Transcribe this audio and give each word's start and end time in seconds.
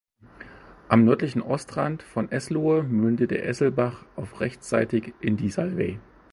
Am 0.89 1.03
nördlichen 1.05 1.43
Ortsrand 1.43 2.01
von 2.01 2.31
Eslohe 2.31 2.81
mündet 2.81 3.29
der 3.29 3.45
Esselbach 3.45 4.03
auf 4.15 4.39
rechtsseitig 4.39 5.13
in 5.21 5.37
die 5.37 5.51
Salwey. 5.51 5.99